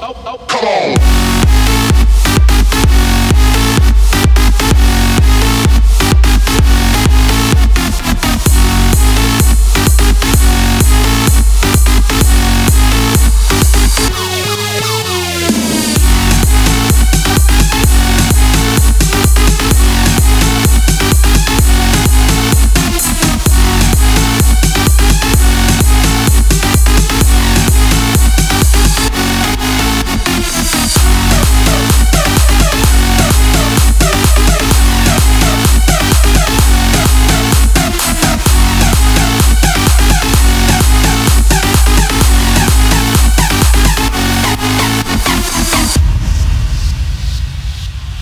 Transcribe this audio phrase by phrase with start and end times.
[0.00, 1.17] oh, oh, come on.